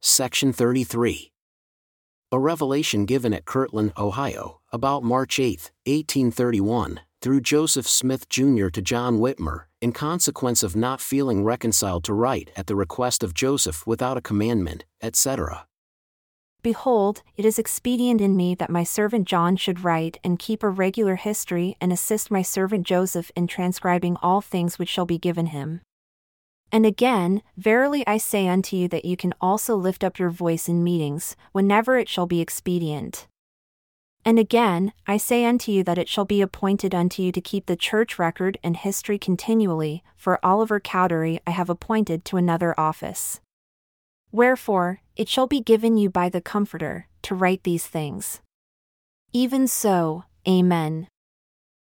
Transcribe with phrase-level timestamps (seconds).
[0.00, 1.32] Section 33.
[2.30, 8.68] A revelation given at Kirtland, Ohio, about March 8, 1831, through Joseph Smith Jr.
[8.68, 13.34] to John Whitmer, in consequence of not feeling reconciled to write at the request of
[13.34, 15.66] Joseph without a commandment, etc.
[16.62, 20.68] Behold, it is expedient in me that my servant John should write and keep a
[20.68, 25.46] regular history and assist my servant Joseph in transcribing all things which shall be given
[25.46, 25.80] him.
[26.70, 30.68] And again, verily I say unto you that you can also lift up your voice
[30.68, 33.26] in meetings, whenever it shall be expedient.
[34.24, 37.66] And again, I say unto you that it shall be appointed unto you to keep
[37.66, 43.40] the church record and history continually, for Oliver Cowdery I have appointed to another office.
[44.30, 48.40] Wherefore, it shall be given you by the Comforter, to write these things.
[49.32, 51.08] Even so, Amen.